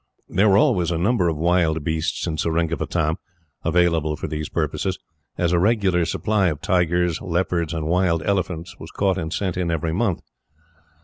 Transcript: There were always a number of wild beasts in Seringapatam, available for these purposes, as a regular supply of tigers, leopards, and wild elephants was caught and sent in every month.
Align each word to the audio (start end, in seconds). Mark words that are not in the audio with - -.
There 0.27 0.49
were 0.49 0.57
always 0.57 0.89
a 0.89 0.97
number 0.97 1.29
of 1.29 1.37
wild 1.37 1.83
beasts 1.83 2.25
in 2.25 2.37
Seringapatam, 2.39 3.17
available 3.63 4.15
for 4.15 4.27
these 4.27 4.49
purposes, 4.49 4.97
as 5.37 5.51
a 5.51 5.59
regular 5.59 6.05
supply 6.05 6.47
of 6.47 6.59
tigers, 6.59 7.21
leopards, 7.21 7.71
and 7.71 7.85
wild 7.85 8.23
elephants 8.23 8.79
was 8.79 8.89
caught 8.89 9.19
and 9.19 9.31
sent 9.31 9.57
in 9.57 9.69
every 9.69 9.93
month. 9.93 10.21